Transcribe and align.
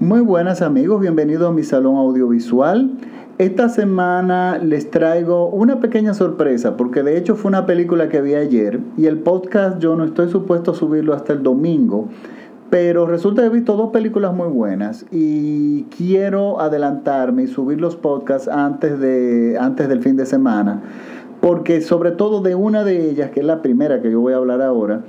Muy 0.00 0.20
buenas 0.20 0.62
amigos, 0.62 1.02
bienvenidos 1.02 1.50
a 1.50 1.52
mi 1.52 1.62
salón 1.62 1.96
audiovisual. 1.96 2.90
Esta 3.36 3.68
semana 3.68 4.56
les 4.56 4.90
traigo 4.90 5.50
una 5.50 5.78
pequeña 5.78 6.14
sorpresa 6.14 6.78
porque 6.78 7.02
de 7.02 7.18
hecho 7.18 7.36
fue 7.36 7.50
una 7.50 7.66
película 7.66 8.08
que 8.08 8.22
vi 8.22 8.34
ayer 8.34 8.80
y 8.96 9.04
el 9.04 9.18
podcast 9.18 9.78
yo 9.78 9.96
no 9.96 10.04
estoy 10.04 10.30
supuesto 10.30 10.70
a 10.70 10.74
subirlo 10.74 11.12
hasta 11.12 11.34
el 11.34 11.42
domingo, 11.42 12.08
pero 12.70 13.06
resulta 13.06 13.42
que 13.42 13.48
he 13.48 13.50
visto 13.50 13.76
dos 13.76 13.90
películas 13.90 14.32
muy 14.32 14.48
buenas 14.48 15.04
y 15.12 15.82
quiero 15.98 16.62
adelantarme 16.62 17.42
y 17.42 17.46
subir 17.46 17.78
los 17.78 17.94
podcasts 17.94 18.48
antes, 18.48 18.98
de, 19.00 19.58
antes 19.60 19.86
del 19.86 20.02
fin 20.02 20.16
de 20.16 20.24
semana 20.24 20.80
porque 21.40 21.82
sobre 21.82 22.12
todo 22.12 22.40
de 22.40 22.54
una 22.54 22.84
de 22.84 23.10
ellas, 23.10 23.30
que 23.32 23.40
es 23.40 23.46
la 23.46 23.60
primera 23.60 24.00
que 24.00 24.10
yo 24.10 24.20
voy 24.20 24.32
a 24.32 24.36
hablar 24.36 24.62
ahora, 24.62 25.02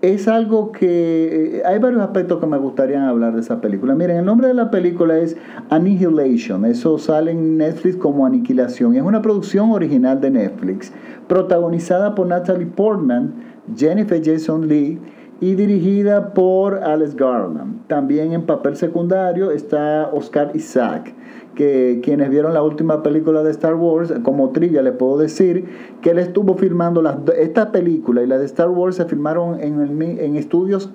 es 0.00 0.28
algo 0.28 0.70
que 0.70 1.58
eh, 1.58 1.62
hay 1.66 1.78
varios 1.78 2.02
aspectos 2.02 2.38
que 2.38 2.46
me 2.46 2.58
gustaría 2.58 3.08
hablar 3.08 3.34
de 3.34 3.40
esa 3.40 3.60
película. 3.60 3.94
Miren, 3.94 4.18
el 4.18 4.24
nombre 4.24 4.48
de 4.48 4.54
la 4.54 4.70
película 4.70 5.18
es 5.18 5.36
Annihilation, 5.70 6.64
eso 6.64 6.98
sale 6.98 7.32
en 7.32 7.58
Netflix 7.58 7.96
como 7.96 8.24
Aniquilación, 8.24 8.94
es 8.94 9.02
una 9.02 9.22
producción 9.22 9.70
original 9.70 10.20
de 10.20 10.30
Netflix, 10.30 10.92
protagonizada 11.26 12.14
por 12.14 12.26
Natalie 12.26 12.66
Portman, 12.66 13.34
Jennifer 13.76 14.22
Jason 14.24 14.68
Lee 14.68 14.98
y 15.40 15.54
dirigida 15.54 16.32
por 16.32 16.76
Alex 16.76 17.14
Garland. 17.14 17.86
También 17.86 18.32
en 18.32 18.42
papel 18.42 18.76
secundario 18.76 19.50
está 19.50 20.10
Oscar 20.12 20.52
Isaac 20.54 21.12
que 21.58 21.98
quienes 22.04 22.30
vieron 22.30 22.54
la 22.54 22.62
última 22.62 23.02
película 23.02 23.42
de 23.42 23.50
Star 23.50 23.74
Wars, 23.74 24.14
como 24.22 24.50
trivia 24.50 24.80
le 24.80 24.92
puedo 24.92 25.18
decir 25.18 25.64
que 26.02 26.10
él 26.10 26.20
estuvo 26.20 26.54
filmando 26.54 27.02
las, 27.02 27.16
esta 27.36 27.72
película 27.72 28.22
y 28.22 28.28
la 28.28 28.38
de 28.38 28.44
Star 28.44 28.70
Wars 28.70 28.94
se 28.94 29.06
filmaron 29.06 29.58
en, 29.58 30.00
en 30.00 30.36
estudios 30.36 30.92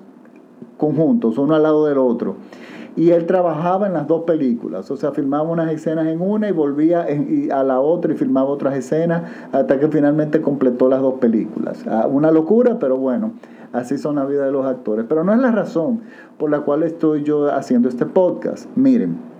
conjuntos, 0.78 1.36
uno 1.36 1.54
al 1.54 1.64
lado 1.64 1.84
del 1.84 1.98
otro. 1.98 2.36
Y 2.96 3.10
él 3.10 3.26
trabajaba 3.26 3.88
en 3.88 3.92
las 3.92 4.06
dos 4.06 4.22
películas, 4.22 4.90
o 4.90 4.96
sea, 4.96 5.12
filmaba 5.12 5.42
unas 5.42 5.70
escenas 5.70 6.06
en 6.06 6.22
una 6.22 6.48
y 6.48 6.52
volvía 6.52 7.06
a 7.52 7.62
la 7.62 7.80
otra 7.80 8.14
y 8.14 8.16
filmaba 8.16 8.48
otras 8.48 8.74
escenas 8.74 9.24
hasta 9.52 9.78
que 9.78 9.88
finalmente 9.88 10.40
completó 10.40 10.88
las 10.88 11.02
dos 11.02 11.16
películas. 11.18 11.84
Ah, 11.86 12.06
una 12.10 12.30
locura, 12.30 12.78
pero 12.78 12.96
bueno, 12.96 13.32
así 13.74 13.98
son 13.98 14.14
la 14.14 14.24
vida 14.24 14.46
de 14.46 14.52
los 14.52 14.64
actores. 14.64 15.04
Pero 15.06 15.24
no 15.24 15.34
es 15.34 15.40
la 15.40 15.50
razón 15.50 16.00
por 16.38 16.48
la 16.50 16.60
cual 16.60 16.84
estoy 16.84 17.22
yo 17.22 17.52
haciendo 17.54 17.90
este 17.90 18.06
podcast. 18.06 18.66
Miren, 18.76 19.33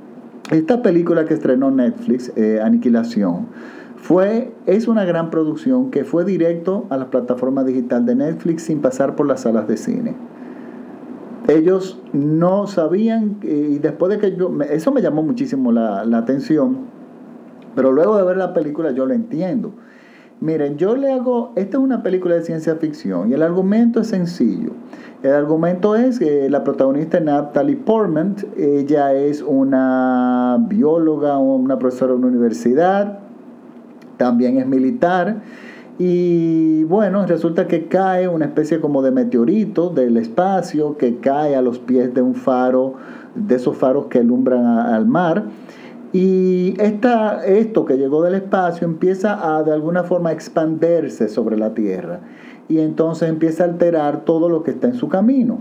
esta 0.51 0.83
película 0.83 1.25
que 1.25 1.35
estrenó 1.35 1.71
Netflix, 1.71 2.33
eh, 2.37 2.61
Aniquilación, 2.63 3.47
fue, 3.97 4.53
es 4.67 4.87
una 4.87 5.05
gran 5.05 5.31
producción 5.31 5.91
que 5.91 6.05
fue 6.05 6.27
directo 6.27 6.87
a 6.91 6.99
la 6.99 7.09
plataforma 7.09 7.65
digital 7.65 8.05
de 8.05 8.15
Netflix 8.15 8.65
sin 8.65 8.81
pasar 8.81 9.17
por 9.17 9.27
las 9.27 9.41
salas 9.41 9.67
de 9.67 9.79
cine. 9.79 10.15
Ellos 11.49 12.01
no 12.13 12.67
sabían, 12.67 13.39
y 13.43 13.79
después 13.79 14.11
de 14.11 14.19
que 14.19 14.37
yo, 14.37 14.51
eso 14.71 14.93
me 14.93 15.01
llamó 15.01 15.23
muchísimo 15.23 15.73
la, 15.73 16.05
la 16.05 16.19
atención, 16.19 16.79
pero 17.75 17.93
luego 17.93 18.17
de 18.19 18.25
ver 18.25 18.37
la 18.37 18.53
película 18.53 18.93
yo 18.93 19.07
lo 19.07 19.15
entiendo. 19.15 19.73
Miren, 20.41 20.77
yo 20.77 20.97
le 20.97 21.13
hago, 21.13 21.53
esta 21.57 21.79
es 21.79 21.83
una 21.83 22.03
película 22.03 22.35
de 22.35 22.43
ciencia 22.43 22.75
ficción 22.77 23.31
y 23.31 23.35
el 23.35 23.43
argumento 23.43 24.01
es 24.01 24.09
sencillo. 24.09 24.73
El 25.23 25.33
argumento 25.33 25.97
es 25.97 26.19
que 26.19 26.51
la 26.51 26.65
protagonista 26.65 27.19
Natalie 27.19 27.77
Portman, 27.77 28.37
ella 28.59 29.15
es 29.15 29.41
una 29.41 30.59
bióloga, 30.69 31.39
una 31.39 31.79
profesora 31.79 32.13
de 32.13 32.19
una 32.19 32.27
universidad, 32.27 33.21
también 34.19 34.59
es 34.59 34.67
militar. 34.67 35.41
Y 35.99 36.85
bueno, 36.85 37.25
resulta 37.25 37.69
que 37.69 37.87
cae 37.87 38.29
una 38.29 38.47
especie 38.47 38.81
como 38.81 39.01
de 39.01 39.13
meteorito 39.13 39.91
del 39.91 40.17
espacio 40.17 40.99
que 40.99 41.19
cae 41.19 41.55
a 41.55 41.63
los 41.63 41.79
pies 41.79 42.13
de 42.13 42.21
un 42.21 42.35
faro, 42.35 42.95
de 43.35 43.55
esos 43.55 43.77
faros 43.77 44.07
que 44.07 44.19
alumbran 44.19 44.67
al 44.67 45.07
mar. 45.07 45.45
Y 46.15 46.81
esta, 46.81 47.45
esto 47.45 47.85
que 47.85 47.99
llegó 47.99 48.23
del 48.23 48.37
espacio 48.37 48.87
empieza 48.87 49.57
a 49.57 49.65
de 49.65 49.73
alguna 49.73 50.05
forma 50.05 50.31
expandirse 50.31 51.29
sobre 51.29 51.57
la 51.57 51.75
Tierra 51.75 52.21
y 52.69 52.79
entonces 52.79 53.29
empieza 53.29 53.65
a 53.65 53.67
alterar 53.67 54.25
todo 54.25 54.49
lo 54.49 54.63
que 54.63 54.71
está 54.71 54.87
en 54.87 54.95
su 54.95 55.09
camino. 55.09 55.59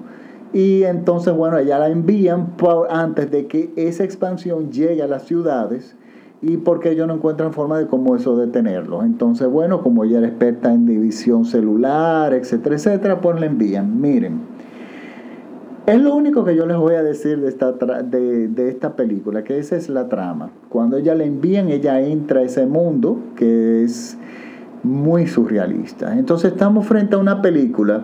Y 0.53 0.83
entonces, 0.83 1.33
bueno, 1.33 1.57
ella 1.57 1.79
la 1.79 1.89
envían 1.89 2.53
antes 2.91 3.31
de 3.31 3.47
que 3.47 3.73
esa 3.75 4.03
expansión 4.03 4.71
llegue 4.71 5.01
a 5.01 5.07
las 5.07 5.23
ciudades 5.23 5.95
y 6.43 6.57
porque 6.57 6.91
ellos 6.91 7.07
no 7.07 7.15
encuentran 7.15 7.51
forma 7.51 7.79
de 7.79 7.87
cómo 7.87 8.15
eso 8.15 8.37
detenerlo. 8.37 9.01
Entonces, 9.01 9.47
bueno, 9.47 9.81
como 9.81 10.03
ella 10.03 10.19
era 10.19 10.27
experta 10.27 10.71
en 10.71 10.85
división 10.85 11.45
celular, 11.45 12.31
etcétera, 12.31 12.75
etcétera, 12.75 13.21
pues 13.21 13.39
la 13.39 13.47
envían. 13.47 13.99
Miren, 13.99 14.52
es 15.85 16.01
lo 16.01 16.15
único 16.15 16.45
que 16.45 16.55
yo 16.55 16.65
les 16.65 16.77
voy 16.77 16.95
a 16.95 17.03
decir 17.03 17.39
de 17.41 17.49
esta, 17.49 17.71
de, 17.73 18.47
de 18.47 18.69
esta 18.69 18.95
película, 18.95 19.43
que 19.43 19.57
esa 19.57 19.75
es 19.75 19.89
la 19.89 20.07
trama. 20.07 20.51
Cuando 20.69 20.97
ella 20.97 21.15
la 21.15 21.25
envían, 21.25 21.69
ella 21.69 21.99
entra 22.01 22.39
a 22.41 22.43
ese 22.43 22.65
mundo 22.65 23.19
que 23.35 23.83
es 23.83 24.17
muy 24.83 25.27
surrealista. 25.27 26.17
Entonces 26.17 26.51
estamos 26.51 26.85
frente 26.85 27.15
a 27.15 27.17
una 27.17 27.41
película 27.41 28.03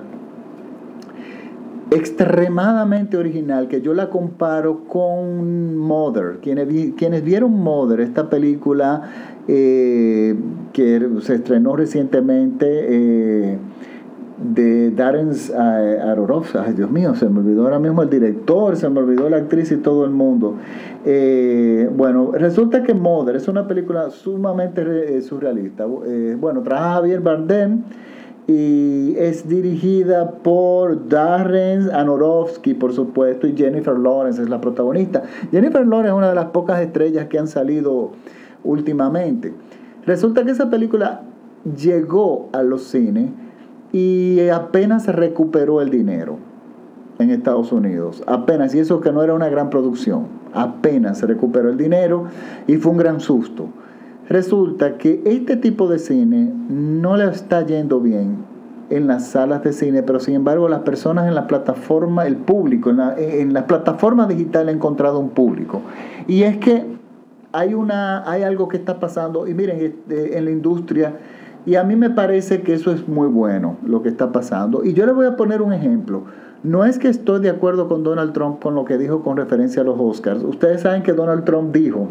extremadamente 1.91 3.18
original 3.18 3.68
que 3.68 3.81
yo 3.81 3.94
la 3.94 4.09
comparo 4.09 4.85
con 4.85 5.78
Mother. 5.78 6.39
Quienes, 6.41 7.23
vieron 7.23 7.53
Mother, 7.53 8.01
esta 8.01 8.29
película 8.29 9.01
eh, 9.47 10.35
que 10.73 11.09
se 11.22 11.35
estrenó 11.35 11.75
recientemente 11.75 12.68
eh, 12.68 13.57
de 14.41 14.91
Darren 14.91 15.31
Aronofsky, 15.53 16.57
ay 16.57 16.73
Dios 16.73 16.89
mío, 16.89 17.13
se 17.16 17.27
me 17.27 17.39
olvidó 17.39 17.63
ahora 17.63 17.79
mismo 17.79 18.01
el 18.01 18.09
director, 18.09 18.75
se 18.77 18.89
me 18.89 19.00
olvidó 19.00 19.29
la 19.29 19.38
actriz 19.38 19.72
y 19.72 19.77
todo 19.77 20.05
el 20.05 20.11
mundo. 20.11 20.55
Eh, 21.05 21.89
bueno, 21.95 22.31
resulta 22.33 22.83
que 22.83 22.94
Mother 22.94 23.35
es 23.35 23.47
una 23.47 23.67
película 23.67 24.09
sumamente 24.09 25.17
eh, 25.17 25.22
surrealista. 25.22 25.85
Eh, 26.05 26.38
bueno, 26.39 26.61
trabaja 26.61 26.95
Javier 26.95 27.19
Bardem 27.19 27.83
y 28.47 29.16
es 29.17 29.47
dirigida 29.47 30.31
por 30.31 31.07
Darren 31.07 31.91
Aronofsky, 31.91 32.73
por 32.73 32.94
supuesto, 32.94 33.45
y 33.45 33.56
Jennifer 33.56 33.97
Lawrence 33.97 34.41
es 34.41 34.50
la 34.50 34.61
protagonista. 34.61 35.23
Jennifer 35.51 35.85
Lawrence 35.85 36.09
es 36.09 36.17
una 36.17 36.29
de 36.29 36.35
las 36.35 36.45
pocas 36.47 36.79
estrellas 36.81 37.27
que 37.27 37.38
han 37.38 37.47
salido 37.47 38.11
últimamente. 38.63 39.53
Resulta 40.06 40.44
que 40.45 40.51
esa 40.51 40.69
película 40.69 41.21
llegó 41.77 42.50
a 42.53 42.63
los 42.63 42.83
cines 42.83 43.31
y 43.91 44.47
apenas 44.50 45.03
se 45.03 45.11
recuperó 45.11 45.81
el 45.81 45.89
dinero 45.89 46.38
en 47.19 47.31
Estados 47.31 47.72
Unidos. 47.72 48.23
Apenas, 48.27 48.73
y 48.75 48.79
eso 48.79 49.01
que 49.01 49.11
no 49.11 49.23
era 49.23 49.33
una 49.33 49.50
gran 49.50 49.69
producción. 49.69 50.27
Apenas 50.53 51.19
se 51.19 51.27
recuperó 51.27 51.69
el 51.69 51.77
dinero 51.77 52.25
y 52.67 52.77
fue 52.77 52.91
un 52.91 52.97
gran 52.97 53.19
susto. 53.19 53.67
Resulta 54.29 54.97
que 54.97 55.22
este 55.25 55.57
tipo 55.57 55.88
de 55.88 56.00
cine 56.00 56.53
no 56.69 57.17
le 57.17 57.25
está 57.25 57.66
yendo 57.66 58.00
bien 58.00 58.38
en 58.89 59.07
las 59.07 59.27
salas 59.27 59.63
de 59.63 59.73
cine, 59.73 60.03
pero 60.03 60.19
sin 60.19 60.35
embargo 60.35 60.67
las 60.69 60.81
personas 60.81 61.27
en 61.27 61.35
la 61.35 61.47
plataforma, 61.47 62.25
el 62.25 62.38
público, 62.38 62.89
en 62.89 62.97
la, 62.97 63.16
en 63.17 63.53
la 63.53 63.67
plataforma 63.67 64.27
digital 64.27 64.67
ha 64.69 64.71
encontrado 64.71 65.19
un 65.19 65.29
público. 65.29 65.81
Y 66.27 66.44
es 66.44 66.57
que 66.57 66.85
hay, 67.51 67.73
una, 67.73 68.29
hay 68.29 68.44
algo 68.44 68.67
que 68.67 68.77
está 68.77 69.00
pasando, 69.00 69.47
y 69.47 69.53
miren, 69.53 69.79
este, 69.81 70.38
en 70.38 70.45
la 70.45 70.51
industria 70.51 71.13
y 71.66 71.75
a 71.75 71.84
mí 71.84 71.96
me 71.96 72.09
parece 72.09 72.62
que 72.62 72.74
eso 72.74 72.92
es 72.92 73.08
muy 73.08 73.28
bueno, 73.28 73.78
lo 73.86 74.02
que 74.02 74.09
está 74.09 74.31
pasando. 74.31 74.84
Y 74.84 74.94
yo 74.94 75.06
le 75.06 75.12
voy 75.12 75.25
a 75.25 75.36
poner 75.36 75.62
un 75.62 75.74
ejemplo. 75.74 76.24
No 76.64 76.86
es 76.86 77.00
que 77.00 77.08
estoy 77.08 77.42
de 77.42 77.50
acuerdo 77.50 77.88
con 77.88 78.03
Donald 78.03 78.34
Trump 78.34 78.62
con 78.62 78.75
lo 78.75 78.86
que 78.86 78.97
dijo 78.97 79.22
con 79.22 79.38
referencia 79.38 79.81
a 79.81 79.86
los 79.86 79.98
Oscars. 80.00 80.44
Ustedes 80.44 80.81
saben 80.81 81.03
que 81.03 81.14
Donald 81.14 81.46
Trump 81.46 81.74
dijo 81.74 82.08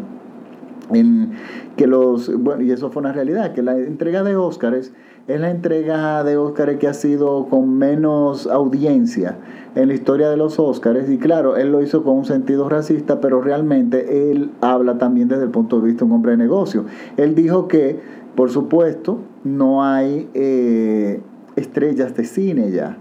en 0.91 1.33
que 1.77 1.87
los, 1.87 2.35
bueno, 2.41 2.63
y 2.63 2.71
eso 2.71 2.89
fue 2.89 3.01
una 3.01 3.11
realidad, 3.11 3.53
que 3.53 3.61
la 3.61 3.77
entrega 3.77 4.23
de 4.23 4.35
Oscars 4.35 4.91
es 5.27 5.39
la 5.39 5.51
entrega 5.51 6.23
de 6.23 6.37
Oscars 6.37 6.77
que 6.77 6.87
ha 6.87 6.95
sido 6.95 7.45
con 7.47 7.77
menos 7.77 8.47
audiencia 8.47 9.37
en 9.75 9.89
la 9.89 9.93
historia 9.93 10.29
de 10.31 10.37
los 10.37 10.57
Oscars. 10.57 11.07
Y 11.11 11.19
claro, 11.19 11.55
él 11.55 11.71
lo 11.71 11.83
hizo 11.83 12.03
con 12.03 12.17
un 12.17 12.25
sentido 12.25 12.67
racista, 12.67 13.21
pero 13.21 13.39
realmente 13.39 14.31
él 14.31 14.49
habla 14.61 14.97
también 14.97 15.27
desde 15.27 15.43
el 15.43 15.51
punto 15.51 15.79
de 15.79 15.87
vista 15.87 15.99
de 15.99 16.05
un 16.05 16.15
hombre 16.15 16.31
de 16.31 16.37
negocio. 16.37 16.85
Él 17.17 17.35
dijo 17.35 17.67
que 17.67 17.99
por 18.39 18.51
supuesto, 18.51 19.19
no 19.43 19.83
hay 19.83 20.29
eh, 20.33 21.21
estrellas 21.55 22.15
de 22.15 22.23
cine 22.25 22.71
ya. 22.71 22.97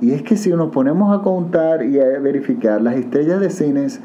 Y 0.00 0.12
es 0.12 0.22
que 0.22 0.36
si 0.36 0.50
nos 0.50 0.70
ponemos 0.70 1.18
a 1.18 1.22
contar 1.22 1.84
y 1.84 1.98
a 1.98 2.18
verificar, 2.20 2.80
las 2.80 2.96
estrellas 2.96 3.40
de 3.40 3.50
cines, 3.50 4.00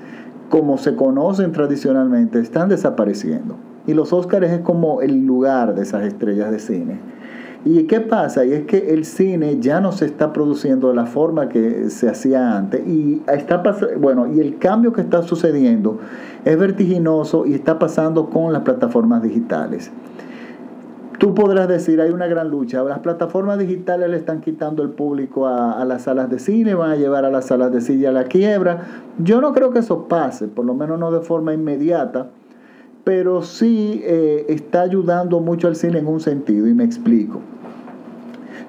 como 0.49 0.77
se 0.77 0.95
conocen 0.95 1.51
tradicionalmente, 1.51 2.39
están 2.39 2.69
desapareciendo. 2.69 3.55
Y 3.85 3.93
los 3.93 4.13
Óscares 4.13 4.51
es 4.51 4.61
como 4.61 5.01
el 5.01 5.25
lugar 5.25 5.75
de 5.75 5.83
esas 5.83 6.03
estrellas 6.03 6.51
de 6.51 6.59
cine. 6.59 6.99
¿Y 7.65 7.83
qué 7.83 8.01
pasa? 8.01 8.43
Y 8.43 8.51
es 8.51 8.65
que 8.65 8.93
el 8.93 9.05
cine 9.05 9.59
ya 9.59 9.79
no 9.79 9.93
se 9.93 10.05
está 10.05 10.33
produciendo 10.33 10.89
de 10.89 10.95
la 10.95 11.05
forma 11.05 11.47
que 11.47 11.89
se 11.89 12.09
hacía 12.09 12.57
antes. 12.57 12.85
Y, 12.85 13.21
está 13.31 13.63
bueno, 13.97 14.27
y 14.33 14.41
el 14.41 14.57
cambio 14.57 14.91
que 14.91 15.01
está 15.01 15.21
sucediendo 15.23 15.99
es 16.43 16.57
vertiginoso 16.57 17.45
y 17.45 17.53
está 17.53 17.79
pasando 17.79 18.29
con 18.29 18.51
las 18.51 18.63
plataformas 18.63 19.23
digitales. 19.23 19.91
Tú 21.19 21.33
podrás 21.33 21.67
decir, 21.67 22.01
hay 22.01 22.11
una 22.11 22.27
gran 22.27 22.49
lucha. 22.49 22.83
Las 22.83 22.99
plataformas 22.99 23.59
digitales 23.59 24.09
le 24.09 24.17
están 24.17 24.41
quitando 24.41 24.83
el 24.83 24.89
público 24.89 25.47
a, 25.47 25.83
las 25.85 26.03
salas 26.03 26.29
de 26.29 26.39
cine, 26.39 26.73
van 26.73 26.91
a 26.91 26.95
llevar 26.95 27.25
a 27.25 27.31
las 27.31 27.45
salas 27.45 27.71
de 27.71 27.81
cine 27.81 28.07
a 28.07 28.11
la 28.11 28.25
quiebra. 28.25 28.81
Yo 29.19 29.41
no 29.41 29.53
creo 29.53 29.71
que 29.71 29.79
eso 29.79 30.07
pase, 30.07 30.47
por 30.47 30.65
lo 30.65 30.73
menos 30.73 30.99
no 30.99 31.11
de 31.11 31.21
forma 31.21 31.53
inmediata, 31.53 32.27
pero 33.03 33.41
sí 33.41 34.01
eh, 34.03 34.45
está 34.49 34.81
ayudando 34.81 35.39
mucho 35.39 35.67
al 35.67 35.75
cine 35.75 35.99
en 35.99 36.07
un 36.07 36.19
sentido, 36.19 36.67
y 36.67 36.73
me 36.73 36.83
explico. 36.83 37.41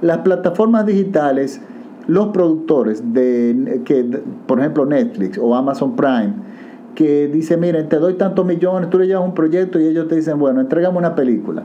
Las 0.00 0.18
plataformas 0.18 0.86
digitales, 0.86 1.60
los 2.06 2.28
productores 2.28 3.14
de, 3.14 3.82
que, 3.84 4.04
por 4.46 4.58
ejemplo, 4.60 4.84
Netflix 4.84 5.38
o 5.38 5.54
Amazon 5.54 5.94
Prime, 5.96 6.34
que 6.94 7.28
dice, 7.28 7.56
miren, 7.56 7.88
te 7.88 7.96
doy 7.96 8.14
tantos 8.14 8.44
millones, 8.44 8.90
tú 8.90 8.98
le 8.98 9.06
llevas 9.06 9.24
un 9.24 9.34
proyecto 9.34 9.80
y 9.80 9.86
ellos 9.86 10.08
te 10.08 10.16
dicen, 10.16 10.38
bueno, 10.38 10.60
entregame 10.60 10.98
una 10.98 11.14
película. 11.14 11.64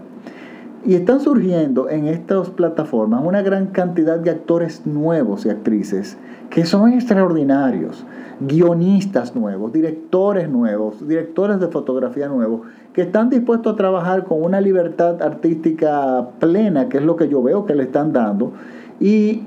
Y 0.85 0.95
están 0.95 1.19
surgiendo 1.19 1.89
en 1.89 2.07
estas 2.07 2.49
plataformas 2.51 3.21
una 3.25 3.41
gran 3.41 3.67
cantidad 3.67 4.17
de 4.17 4.29
actores 4.29 4.85
nuevos 4.85 5.45
y 5.45 5.49
actrices 5.49 6.17
que 6.49 6.65
son 6.65 6.93
extraordinarios, 6.93 8.05
guionistas 8.39 9.35
nuevos, 9.35 9.73
directores 9.73 10.49
nuevos, 10.49 11.05
directores 11.05 11.59
de 11.59 11.67
fotografía 11.67 12.27
nuevos, 12.29 12.61
que 12.93 13.01
están 13.01 13.29
dispuestos 13.29 13.73
a 13.73 13.75
trabajar 13.75 14.23
con 14.23 14.41
una 14.41 14.61
libertad 14.61 15.21
artística 15.21 16.29
plena, 16.39 16.87
que 16.87 16.97
es 16.97 17.03
lo 17.03 17.17
que 17.17 17.27
yo 17.27 17.43
veo 17.43 17.65
que 17.65 17.75
le 17.75 17.83
están 17.83 18.13
dando. 18.13 18.53
Y 18.99 19.43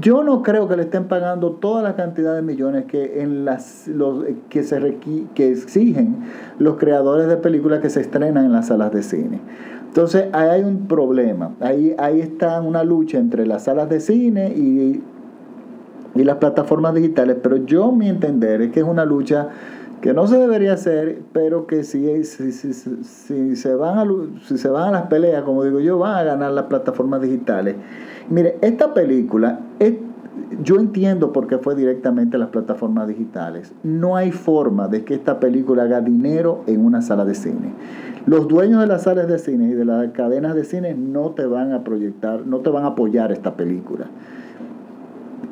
yo 0.00 0.22
no 0.22 0.42
creo 0.42 0.68
que 0.68 0.76
le 0.76 0.82
estén 0.82 1.04
pagando 1.04 1.52
toda 1.52 1.82
la 1.82 1.96
cantidad 1.96 2.34
de 2.34 2.42
millones 2.42 2.84
que, 2.84 3.22
en 3.22 3.44
las, 3.44 3.88
que, 4.48 4.62
se 4.62 4.98
que 5.34 5.50
exigen 5.50 6.16
los 6.58 6.76
creadores 6.76 7.26
de 7.26 7.36
películas 7.36 7.80
que 7.80 7.90
se 7.90 8.00
estrenan 8.00 8.44
en 8.44 8.52
las 8.52 8.68
salas 8.68 8.92
de 8.92 9.02
cine. 9.02 9.40
Entonces, 9.92 10.24
ahí 10.32 10.48
hay 10.48 10.62
un 10.62 10.86
problema. 10.88 11.50
Ahí, 11.60 11.94
ahí 11.98 12.20
está 12.20 12.62
una 12.62 12.82
lucha 12.82 13.18
entre 13.18 13.46
las 13.46 13.64
salas 13.64 13.90
de 13.90 14.00
cine 14.00 14.48
y, 14.48 15.02
y 16.14 16.24
las 16.24 16.36
plataformas 16.36 16.94
digitales. 16.94 17.36
Pero 17.42 17.58
yo, 17.58 17.92
mi 17.92 18.08
entender, 18.08 18.62
es 18.62 18.72
que 18.72 18.80
es 18.80 18.86
una 18.86 19.04
lucha 19.04 19.50
que 20.00 20.14
no 20.14 20.26
se 20.26 20.38
debería 20.38 20.72
hacer, 20.72 21.20
pero 21.34 21.66
que 21.66 21.84
si, 21.84 22.24
si, 22.24 22.52
si, 22.52 22.72
si, 22.72 23.56
se 23.56 23.74
van 23.74 23.98
a, 23.98 24.06
si 24.46 24.56
se 24.56 24.68
van 24.68 24.88
a 24.88 24.90
las 24.92 25.02
peleas, 25.08 25.42
como 25.42 25.62
digo 25.62 25.78
yo, 25.78 25.98
van 25.98 26.16
a 26.16 26.22
ganar 26.24 26.52
las 26.52 26.64
plataformas 26.64 27.20
digitales. 27.20 27.76
Mire, 28.30 28.56
esta 28.62 28.94
película, 28.94 29.60
yo 30.64 30.76
entiendo 30.76 31.34
por 31.34 31.46
qué 31.48 31.58
fue 31.58 31.74
directamente 31.74 32.36
a 32.36 32.38
las 32.38 32.48
plataformas 32.48 33.08
digitales. 33.08 33.74
No 33.82 34.16
hay 34.16 34.32
forma 34.32 34.88
de 34.88 35.04
que 35.04 35.12
esta 35.14 35.38
película 35.38 35.82
haga 35.82 36.00
dinero 36.00 36.62
en 36.66 36.82
una 36.84 37.02
sala 37.02 37.26
de 37.26 37.34
cine. 37.34 37.74
Los 38.26 38.46
dueños 38.48 38.80
de 38.80 38.86
las 38.86 39.02
salas 39.02 39.26
de 39.26 39.38
cine 39.38 39.70
y 39.70 39.74
de 39.74 39.84
las 39.84 40.08
cadenas 40.12 40.54
de 40.54 40.64
cine 40.64 40.94
no 40.94 41.30
te 41.30 41.44
van 41.44 41.72
a 41.72 41.82
proyectar, 41.82 42.46
no 42.46 42.58
te 42.60 42.70
van 42.70 42.84
a 42.84 42.88
apoyar 42.88 43.32
esta 43.32 43.56
película. 43.56 44.06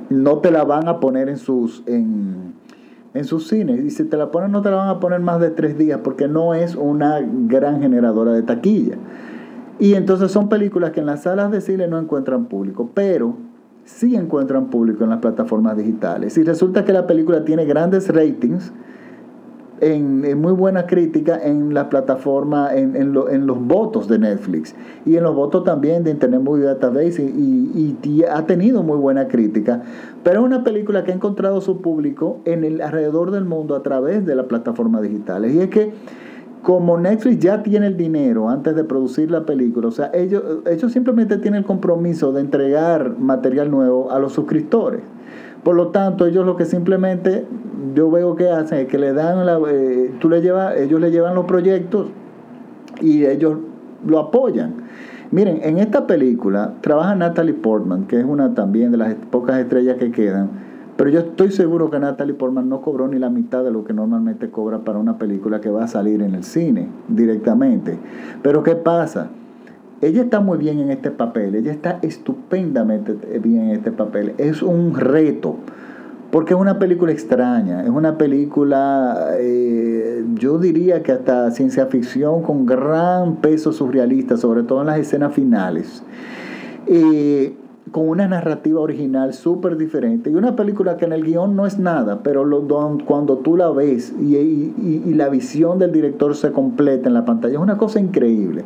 No 0.09 0.39
te 0.39 0.51
la 0.51 0.65
van 0.65 0.89
a 0.89 1.01
poner 1.01 1.29
en 1.29 1.39
sus, 1.39 1.83
en, 1.87 2.55
en 3.15 3.25
sus 3.25 3.49
cines. 3.49 3.85
Y 3.85 3.91
si 3.91 4.05
te 4.05 4.17
la 4.17 4.31
ponen, 4.31 4.53
no 4.53 4.63
te 4.63 4.71
la 4.71 4.77
van 4.77 4.89
a 4.89 5.01
poner 5.01 5.21
más 5.21 5.41
de 5.41 5.51
tres 5.51 5.79
días 5.79 6.01
porque 6.03 6.29
no 6.29 6.55
es 6.55 6.77
una 6.77 7.21
gran 7.21 7.81
generadora 7.81 8.33
de 8.33 8.43
taquilla. 8.43 8.97
Y 9.81 9.95
entonces 9.95 10.31
son 10.31 10.49
películas 10.49 10.91
que 10.91 11.01
en 11.01 11.07
las 11.07 11.23
salas 11.23 11.51
de 11.51 11.61
cine 11.61 11.89
no 11.89 11.99
encuentran 11.99 12.47
público, 12.47 12.91
pero 12.95 13.35
sí 13.85 14.15
encuentran 14.15 14.67
público 14.67 15.05
en 15.05 15.11
las 15.11 15.21
plataformas 15.21 15.77
digitales. 15.77 16.37
Y 16.39 16.45
resulta 16.45 16.85
que 16.85 16.93
la 16.93 17.07
película 17.07 17.45
tiene 17.45 17.65
grandes 17.65 18.09
ratings, 18.09 18.73
en, 19.81 20.41
muy 20.41 20.53
buena 20.53 20.87
crítica 20.87 21.39
en 21.43 21.75
la 21.75 21.89
plataforma, 21.89 22.75
en, 22.75 22.97
en, 22.97 23.17
en, 23.31 23.47
los 23.47 23.61
votos 23.67 24.09
de 24.09 24.19
Netflix 24.19 24.75
y 25.07 25.17
en 25.17 25.23
los 25.25 25.35
votos 25.35 25.65
también 25.65 26.05
de 26.05 26.11
Internet 26.11 26.43
Movie 26.43 26.65
Database 26.65 27.23
y, 27.23 27.97
y, 28.03 28.23
ha 28.25 28.47
tenido 28.47 28.83
muy 28.83 28.99
buena 28.99 29.29
crítica. 29.29 29.83
Pero 30.23 30.41
es 30.41 30.47
una 30.47 30.65
película 30.65 31.05
que 31.05 31.13
ha 31.13 31.15
encontrado 31.15 31.61
su 31.61 31.81
público 31.81 32.41
en 32.45 32.65
el 32.65 32.81
alrededor 32.83 33.31
del 33.31 33.45
mundo 33.45 33.75
a 33.75 33.83
través 33.83 34.27
de 34.27 34.35
las 34.35 34.47
plataformas 34.47 35.03
digitales. 35.03 35.55
Y 35.55 35.61
es 35.61 35.69
que 35.69 35.93
como 36.63 36.99
Netflix 36.99 37.39
ya 37.39 37.63
tiene 37.63 37.87
el 37.87 37.97
dinero 37.97 38.51
antes 38.51 38.77
de 38.77 38.85
producir 38.85 39.31
la 39.31 39.47
película, 39.47 39.89
o 39.89 39.91
sea, 39.91 40.11
ellos, 40.13 40.43
ellos 40.67 40.93
simplemente 40.93 41.39
tienen 41.39 41.61
el 41.61 41.65
compromiso 41.65 42.33
de 42.33 42.43
entregar 42.43 43.19
material 43.19 43.71
nuevo 43.71 44.11
a 44.11 44.19
los 44.19 44.35
suscriptores. 44.35 45.01
Por 45.63 45.77
lo 45.77 45.89
tanto, 45.89 46.27
ellos 46.27 46.47
lo 46.47 46.57
que 46.57 46.65
simplemente 46.65 47.47
yo 47.95 48.11
veo 48.11 48.35
que 48.35 48.49
hacen 48.49 48.79
es 48.81 48.89
que 48.89 48.99
le 48.99 49.13
dan 49.13 49.45
la, 49.45 49.59
eh, 49.69 50.13
tú 50.21 50.29
le 50.29 50.41
llevas, 50.41 50.77
ellos 50.77 51.01
le 51.01 51.11
llevan 51.11 51.35
los 51.35 51.45
proyectos 51.45 52.09
y 53.01 53.25
ellos 53.25 53.59
lo 54.07 54.19
apoyan. 54.19 54.75
Miren, 55.31 55.61
en 55.63 55.79
esta 55.79 56.07
película 56.07 56.75
trabaja 56.81 57.15
Natalie 57.15 57.55
Portman, 57.55 58.07
que 58.07 58.19
es 58.19 58.25
una 58.25 58.55
también 58.55 58.91
de 58.91 58.97
las 58.97 59.15
pocas 59.31 59.61
estrellas 59.61 59.97
que 59.99 60.11
quedan 60.11 60.71
pero 61.01 61.09
yo 61.09 61.21
estoy 61.21 61.51
seguro 61.51 61.89
que 61.89 61.99
Natalie 61.99 62.35
Portman 62.35 62.69
no 62.69 62.83
cobró 62.83 63.09
ni 63.09 63.19
la 63.19 63.31
mitad 63.31 63.65
de 63.65 63.71
lo 63.71 63.85
que 63.85 63.95
normalmente 63.95 64.51
cobra 64.51 64.81
para 64.81 64.99
una 64.99 65.17
película 65.17 65.59
que 65.63 65.71
va 65.71 65.85
a 65.85 65.89
salir 65.89 66.21
en 66.21 66.35
el 66.35 66.45
cine 66.45 66.89
directamente. 67.09 67.99
Pero 68.43 68.63
¿qué 68.63 68.75
pasa? 68.75 69.31
Ella 70.03 70.23
está 70.23 70.41
muy 70.41 70.57
bien 70.57 70.79
en 70.81 70.91
este 70.91 71.11
papel, 71.11 71.55
ella 71.55 71.73
está 71.73 71.99
estupendamente 72.01 73.13
bien 73.39 73.69
en 73.69 73.71
este 73.71 73.93
papel. 73.93 74.33
Es 74.39 74.63
un 74.63 74.95
reto, 74.95 75.57
porque 76.31 76.55
es 76.55 76.61
una 76.61 76.79
película 76.79 77.13
extraña, 77.13 77.83
es 77.83 77.91
una 77.91 78.17
película, 78.17 79.33
eh, 79.39 80.25
yo 80.35 80.59
diría 80.59 81.03
que 81.03 81.13
hasta 81.13 81.51
ciencia 81.51 81.87
ficción 81.87 82.43
con 82.43 82.65
gran 82.65 83.37
peso 83.37 83.73
surrealista, 83.73 84.39
sobre 84.39 84.63
todo 84.63 84.81
en 84.81 84.87
las 84.87 84.99
escenas 85.01 85.35
finales. 85.35 86.03
Eh, 86.87 87.55
con 87.91 88.09
una 88.09 88.29
narrativa 88.29 88.81
original 88.81 89.35
súper 89.35 89.77
diferente. 89.77 90.31
Y 90.31 90.35
una 90.35 90.55
película 90.55 90.97
que 90.97 91.07
en 91.07 91.13
el 91.13 91.25
guion 91.25 91.57
no 91.57 91.67
es 91.67 91.79
nada, 91.79 92.23
pero 92.23 92.45
lo, 92.45 92.67
cuando 93.05 93.39
tú 93.39 93.57
la 93.57 93.71
ves 93.71 94.15
y, 94.21 94.37
y, 94.37 95.15
la 95.15 95.29
visión 95.29 95.79
del 95.79 95.93
director 95.93 96.35
se 96.37 96.53
completa 96.53 97.09
en 97.09 97.15
la 97.15 97.25
pantalla 97.25 97.55
es 97.55 97.61
una 97.61 97.77
cosa 97.77 98.01
increíble. 98.01 98.65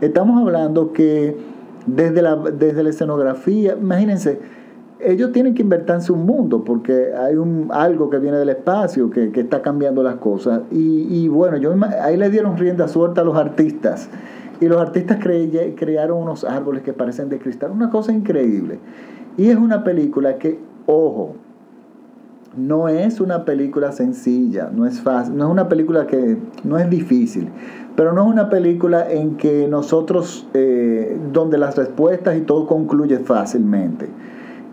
Estamos 0.00 0.40
hablando 0.40 0.92
que 0.92 1.36
desde 1.86 2.22
la, 2.22 2.36
desde 2.36 2.82
la 2.82 2.90
escenografía, 2.90 3.76
imagínense, 3.80 4.40
ellos 5.00 5.32
tienen 5.32 5.54
que 5.54 5.62
invertirse 5.62 6.12
un 6.12 6.24
mundo 6.24 6.64
porque 6.64 7.12
hay 7.14 7.34
un, 7.36 7.68
algo 7.72 8.08
que 8.08 8.18
viene 8.18 8.38
del 8.38 8.50
espacio 8.50 9.10
que, 9.10 9.32
que 9.32 9.40
está 9.40 9.60
cambiando 9.60 10.02
las 10.02 10.16
cosas. 10.16 10.62
Y, 10.70 11.06
y 11.10 11.28
bueno, 11.28 11.56
yo, 11.58 11.74
ahí 12.00 12.16
le 12.16 12.30
dieron 12.30 12.56
rienda 12.56 12.88
suelta 12.88 13.20
a 13.20 13.24
los 13.24 13.36
artistas 13.36 14.08
y 14.60 14.66
los 14.66 14.80
artistas 14.80 15.18
crearon 15.20 16.22
unos 16.22 16.44
árboles 16.44 16.82
que 16.82 16.92
parecen 16.92 17.28
de 17.28 17.38
cristal, 17.38 17.70
una 17.70 17.90
cosa 17.90 18.12
increíble. 18.12 18.78
Y 19.36 19.48
es 19.48 19.56
una 19.56 19.82
película 19.82 20.38
que, 20.38 20.58
ojo, 20.86 21.36
no 22.56 22.88
es 22.88 23.20
una 23.20 23.44
película 23.44 23.92
sencilla, 23.92 24.70
no 24.72 24.86
es 24.86 25.00
fácil, 25.00 25.36
no 25.36 25.46
es 25.46 25.50
una 25.50 25.68
película 25.68 26.06
que 26.06 26.36
no 26.64 26.78
es 26.78 26.88
difícil, 26.90 27.48
pero 27.96 28.12
no 28.12 28.22
es 28.22 28.28
una 28.28 28.50
película 28.50 29.10
en 29.10 29.36
que 29.36 29.68
nosotros, 29.68 30.46
eh, 30.54 31.18
donde 31.32 31.58
las 31.58 31.76
respuestas 31.76 32.36
y 32.36 32.42
todo 32.42 32.66
concluye 32.66 33.18
fácilmente. 33.18 34.08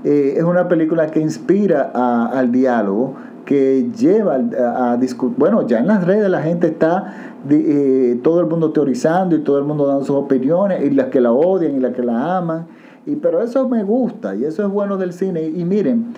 Eh, 0.04 0.36
es 0.38 0.44
una 0.44 0.68
película 0.68 1.08
que 1.08 1.20
inspira 1.20 1.92
al 2.32 2.52
diálogo, 2.52 3.16
que 3.46 3.90
lleva 3.98 4.36
a, 4.36 4.98
discutir, 4.98 5.38
bueno, 5.38 5.66
ya 5.66 5.80
en 5.80 5.88
las 5.88 6.06
redes 6.06 6.30
la 6.30 6.42
gente 6.42 6.68
está, 6.68 7.29
eh, 7.50 8.20
todo 8.24 8.42
el 8.42 8.48
mundo 8.48 8.72
teorizando 8.72 9.36
y 9.36 9.40
todo 9.40 9.60
el 9.60 9.66
mundo 9.66 9.86
dando 9.88 10.06
sus 10.06 10.16
opiniones, 10.16 10.84
y 10.84 10.90
las 10.92 11.08
que 11.08 11.22
la 11.22 11.32
odian 11.32 11.76
y 11.76 11.80
las 11.80 11.94
que 11.94 12.04
la 12.04 12.38
aman, 12.38 12.68
y, 13.06 13.16
pero 13.16 13.42
eso 13.42 13.68
me 13.68 13.84
gusta 13.84 14.36
y 14.36 14.46
eso 14.46 14.66
es 14.66 14.70
bueno 14.72 14.98
del 14.98 15.14
cine. 15.14 15.44
Y, 15.44 15.64
miren, 15.64 16.14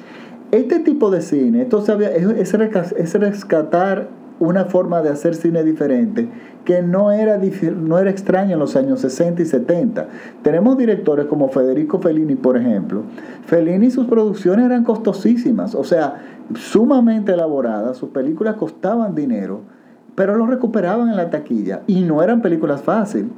este 0.51 0.79
tipo 0.79 1.11
de 1.11 1.21
cine, 1.21 1.61
esto 1.61 1.83
es, 1.83 2.53
es 2.95 3.13
rescatar 3.13 4.09
una 4.39 4.65
forma 4.65 5.01
de 5.03 5.09
hacer 5.09 5.35
cine 5.35 5.63
diferente 5.63 6.27
que 6.65 6.81
no 6.81 7.11
era, 7.11 7.39
no 7.79 7.99
era 7.99 8.09
extraña 8.09 8.53
en 8.53 8.59
los 8.59 8.75
años 8.75 8.99
60 9.01 9.41
y 9.41 9.45
70. 9.45 10.07
Tenemos 10.41 10.77
directores 10.77 11.25
como 11.25 11.49
Federico 11.49 11.99
Fellini, 11.99 12.35
por 12.35 12.57
ejemplo. 12.57 13.03
Fellini 13.45 13.87
y 13.87 13.91
sus 13.91 14.07
producciones 14.07 14.65
eran 14.65 14.83
costosísimas, 14.83 15.75
o 15.75 15.83
sea, 15.83 16.21
sumamente 16.55 17.33
elaboradas, 17.33 17.97
sus 17.97 18.09
películas 18.09 18.55
costaban 18.55 19.15
dinero, 19.15 19.61
pero 20.15 20.35
lo 20.35 20.45
recuperaban 20.45 21.09
en 21.09 21.15
la 21.15 21.29
taquilla 21.29 21.81
y 21.87 22.01
no 22.01 22.21
eran 22.23 22.41
películas 22.41 22.81
fáciles. 22.81 23.29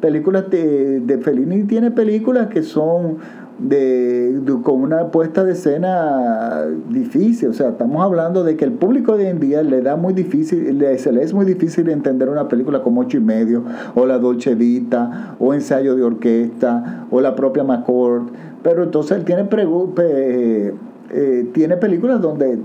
Películas 0.00 0.50
de, 0.50 1.00
de 1.00 1.18
Fellini 1.18 1.64
tiene 1.64 1.90
películas 1.90 2.48
que 2.48 2.62
son 2.62 3.18
de, 3.58 4.40
con 4.62 4.80
una 4.80 5.10
puesta 5.10 5.44
de 5.44 5.52
escena 5.52 6.64
difícil. 6.90 7.50
O 7.50 7.52
sea, 7.52 7.70
estamos 7.70 8.02
hablando 8.02 8.44
de 8.44 8.56
que 8.56 8.64
el 8.64 8.72
público 8.72 9.12
hoy 9.12 9.26
en 9.26 9.40
día 9.40 9.62
le 9.62 9.80
da 9.80 9.96
muy 9.96 10.12
difícil, 10.12 10.78
le, 10.78 10.98
se 10.98 11.12
le 11.12 11.22
es 11.22 11.32
muy 11.32 11.46
difícil 11.46 11.88
entender 11.88 12.28
una 12.28 12.48
película 12.48 12.82
como 12.82 13.02
Ocho 13.02 13.18
y 13.18 13.20
Medio, 13.20 13.62
o 13.94 14.06
La 14.06 14.18
Dolce 14.18 14.54
Vita, 14.54 15.36
o 15.38 15.54
Ensayo 15.54 15.94
de 15.94 16.02
Orquesta, 16.02 17.06
o 17.10 17.20
la 17.20 17.34
propia 17.34 17.64
McCord. 17.64 18.24
Pero 18.62 18.82
entonces 18.82 19.18
él 19.18 19.24
tiene, 19.24 19.48
eh, 21.10 21.48
tiene 21.52 21.76
películas 21.76 22.20
donde 22.20 22.58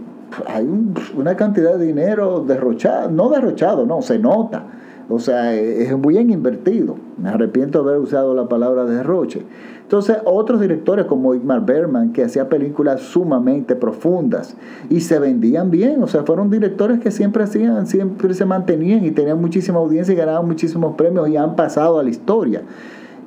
hay 0.47 0.67
una 1.15 1.35
cantidad 1.35 1.75
de 1.77 1.85
dinero 1.85 2.43
derrochado, 2.47 3.09
no 3.11 3.29
derrochado, 3.29 3.85
no, 3.85 4.01
se 4.01 4.19
nota 4.19 4.63
O 5.09 5.19
sea, 5.19 5.53
es 5.55 5.99
bien 6.01 6.29
invertido. 6.29 6.95
Me 7.17 7.29
arrepiento 7.29 7.83
de 7.83 7.89
haber 7.89 8.01
usado 8.01 8.35
la 8.35 8.47
palabra 8.47 8.85
derroche. 8.85 9.43
Entonces, 9.81 10.17
otros 10.25 10.61
directores 10.61 11.05
como 11.07 11.33
Igmar 11.33 11.65
Bergman, 11.65 12.13
que 12.13 12.23
hacía 12.23 12.47
películas 12.47 13.01
sumamente 13.01 13.75
profundas 13.75 14.55
y 14.87 14.99
se 14.99 15.17
vendían 15.17 15.71
bien, 15.71 16.03
o 16.03 16.07
sea, 16.07 16.21
fueron 16.21 16.51
directores 16.51 16.99
que 16.99 17.09
siempre 17.09 17.43
hacían, 17.43 17.87
siempre 17.87 18.35
se 18.35 18.45
mantenían 18.45 19.03
y 19.03 19.09
tenían 19.09 19.41
muchísima 19.41 19.79
audiencia 19.79 20.13
y 20.13 20.17
ganaban 20.17 20.45
muchísimos 20.45 20.95
premios 20.95 21.27
y 21.29 21.37
han 21.37 21.55
pasado 21.55 21.97
a 21.97 22.03
la 22.03 22.09
historia. 22.11 22.61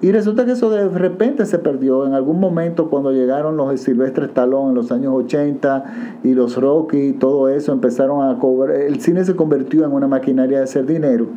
Y 0.02 0.10
resulta 0.10 0.44
que 0.44 0.50
eso 0.52 0.68
de 0.68 0.88
repente 0.88 1.46
se 1.46 1.60
perdió 1.60 2.04
en 2.08 2.14
algún 2.14 2.40
momento 2.40 2.90
cuando 2.90 3.12
llegaron 3.12 3.56
los 3.56 3.80
Silvestre 3.80 4.26
Stallone 4.26 4.70
en 4.70 4.74
los 4.74 4.90
años 4.90 5.14
80 5.14 6.20
y 6.24 6.34
los 6.34 6.56
Rocky 6.56 6.98
y 6.98 7.12
todo 7.12 7.48
eso 7.48 7.72
empezaron 7.72 8.28
a 8.28 8.36
cobrar. 8.40 8.76
El 8.76 9.00
cine 9.00 9.24
se 9.24 9.36
convirtió 9.36 9.84
en 9.84 9.92
una 9.92 10.08
maquinaria 10.08 10.58
de 10.58 10.64
hacer 10.64 10.86
dinero 10.86 11.28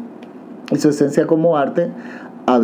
y 0.72 0.78
su 0.78 0.90
esencia 0.90 1.28
como 1.28 1.56
arte 1.56 1.92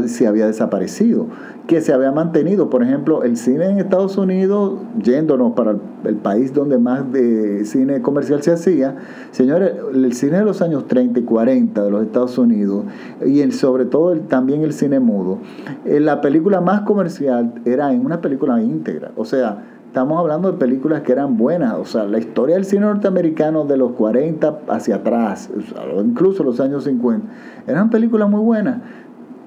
se 0.07 0.27
había 0.27 0.45
desaparecido, 0.45 1.27
que 1.67 1.81
se 1.81 1.93
había 1.93 2.11
mantenido. 2.11 2.69
Por 2.69 2.83
ejemplo, 2.83 3.23
el 3.23 3.38
cine 3.38 3.65
en 3.65 3.79
Estados 3.79 4.17
Unidos, 4.17 4.79
yéndonos 5.01 5.53
para 5.53 5.75
el 6.05 6.15
país 6.15 6.53
donde 6.53 6.77
más 6.77 7.11
de 7.11 7.65
cine 7.65 8.01
comercial 8.01 8.41
se 8.43 8.51
hacía, 8.51 8.97
señores, 9.31 9.73
el 9.93 10.13
cine 10.13 10.38
de 10.38 10.45
los 10.45 10.61
años 10.61 10.88
30 10.88 11.19
y 11.19 11.23
40 11.23 11.83
de 11.83 11.91
los 11.91 12.03
Estados 12.03 12.38
Unidos, 12.38 12.85
y 13.25 13.41
el, 13.41 13.53
sobre 13.53 13.85
todo 13.85 14.15
también 14.21 14.61
el 14.61 14.73
cine 14.73 15.00
mudo, 15.00 15.39
eh, 15.85 16.00
la 16.00 16.21
película 16.21 16.61
más 16.61 16.81
comercial 16.81 17.53
era 17.65 17.91
en 17.91 18.05
una 18.05 18.21
película 18.21 18.61
íntegra. 18.61 19.11
O 19.15 19.25
sea, 19.25 19.63
estamos 19.88 20.19
hablando 20.19 20.51
de 20.51 20.57
películas 20.57 21.01
que 21.01 21.11
eran 21.11 21.38
buenas, 21.38 21.73
o 21.73 21.85
sea, 21.85 22.05
la 22.05 22.17
historia 22.17 22.55
del 22.55 22.65
cine 22.65 22.81
norteamericano 22.81 23.65
de 23.65 23.77
los 23.77 23.91
40 23.93 24.59
hacia 24.69 24.95
atrás, 24.95 25.50
incluso 26.01 26.43
los 26.43 26.59
años 26.59 26.85
50, 26.85 27.27
eran 27.67 27.89
películas 27.89 28.29
muy 28.29 28.41
buenas 28.41 28.77